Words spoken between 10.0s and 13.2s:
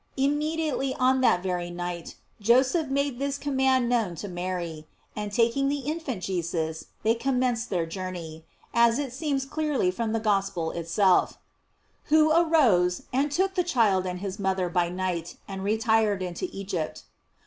the Gospel itself: <c Who arose